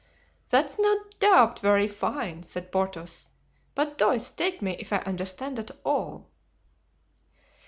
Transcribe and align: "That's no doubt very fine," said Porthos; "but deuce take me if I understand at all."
"That's 0.49 0.79
no 0.79 1.03
doubt 1.19 1.59
very 1.59 1.87
fine," 1.87 2.41
said 2.41 2.71
Porthos; 2.71 3.29
"but 3.75 3.99
deuce 3.99 4.31
take 4.31 4.59
me 4.59 4.71
if 4.79 4.91
I 4.91 4.97
understand 4.97 5.59
at 5.59 5.69
all." 5.85 6.31